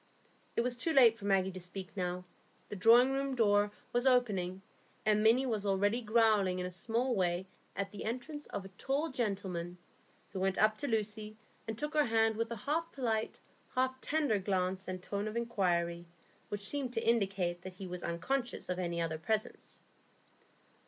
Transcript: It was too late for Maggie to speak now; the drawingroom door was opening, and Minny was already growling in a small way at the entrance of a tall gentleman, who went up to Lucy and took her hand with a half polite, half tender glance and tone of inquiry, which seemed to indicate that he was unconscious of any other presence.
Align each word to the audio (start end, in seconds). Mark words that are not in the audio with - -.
It 0.55 0.61
was 0.61 0.75
too 0.75 0.93
late 0.93 1.15
for 1.19 1.25
Maggie 1.25 1.51
to 1.51 1.59
speak 1.59 1.95
now; 1.95 2.25
the 2.69 2.75
drawingroom 2.75 3.35
door 3.35 3.71
was 3.93 4.07
opening, 4.07 4.63
and 5.05 5.21
Minny 5.21 5.45
was 5.45 5.63
already 5.63 6.01
growling 6.01 6.57
in 6.57 6.65
a 6.65 6.71
small 6.71 7.13
way 7.13 7.45
at 7.75 7.91
the 7.91 8.03
entrance 8.03 8.47
of 8.47 8.65
a 8.65 8.69
tall 8.79 9.11
gentleman, 9.11 9.77
who 10.31 10.39
went 10.39 10.57
up 10.57 10.75
to 10.79 10.87
Lucy 10.87 11.37
and 11.67 11.77
took 11.77 11.93
her 11.93 12.05
hand 12.05 12.35
with 12.35 12.49
a 12.49 12.55
half 12.65 12.91
polite, 12.91 13.39
half 13.75 14.01
tender 14.01 14.39
glance 14.39 14.87
and 14.87 15.03
tone 15.03 15.27
of 15.27 15.37
inquiry, 15.37 16.07
which 16.49 16.67
seemed 16.67 16.93
to 16.93 17.07
indicate 17.07 17.61
that 17.61 17.73
he 17.73 17.85
was 17.85 18.01
unconscious 18.03 18.69
of 18.69 18.79
any 18.79 18.99
other 18.99 19.19
presence. 19.19 19.83